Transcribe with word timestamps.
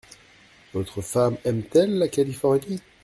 Votre 0.73 1.01
femme 1.01 1.37
aime-t-elle 1.45 1.99
la 1.99 2.07
Californie? 2.07 2.81